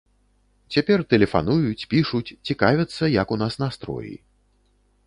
[0.75, 4.13] Цяпер тэлефануюць, пішуць, цікавяцца, як у нас настроі.